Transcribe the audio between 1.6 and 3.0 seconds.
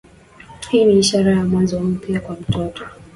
mpya kwa mtoto